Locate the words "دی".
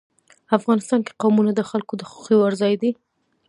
2.81-2.91